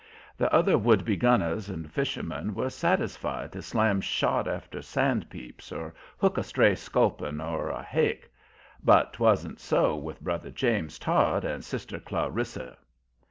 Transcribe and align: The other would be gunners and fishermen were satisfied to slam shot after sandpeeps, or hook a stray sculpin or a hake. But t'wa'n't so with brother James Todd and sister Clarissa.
The 0.35 0.51
other 0.51 0.79
would 0.79 1.05
be 1.05 1.15
gunners 1.15 1.69
and 1.69 1.91
fishermen 1.93 2.55
were 2.55 2.71
satisfied 2.71 3.51
to 3.51 3.61
slam 3.61 4.01
shot 4.01 4.47
after 4.47 4.79
sandpeeps, 4.81 5.71
or 5.71 5.93
hook 6.17 6.39
a 6.39 6.43
stray 6.43 6.73
sculpin 6.73 7.39
or 7.39 7.69
a 7.69 7.83
hake. 7.83 8.31
But 8.83 9.13
t'wa'n't 9.13 9.59
so 9.59 9.95
with 9.95 10.19
brother 10.19 10.49
James 10.49 10.97
Todd 10.97 11.45
and 11.45 11.63
sister 11.63 11.99
Clarissa. 11.99 12.79